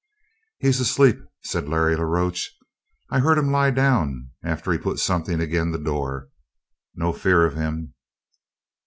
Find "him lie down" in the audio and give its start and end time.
3.37-4.31